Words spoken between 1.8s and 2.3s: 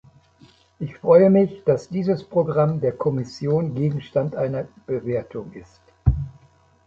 dieses